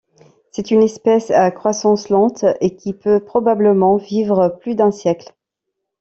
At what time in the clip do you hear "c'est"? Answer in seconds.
0.51-0.71